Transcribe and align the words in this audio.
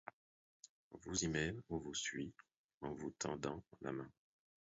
Vous 1.03 1.25
y 1.25 1.27
mène, 1.27 1.61
ou 1.69 1.77
vous 1.79 1.93
suit 1.93 2.33
en 2.81 2.91
vous 2.95 3.11
tendant 3.19 3.63
la 3.81 3.91
main. 3.91 4.09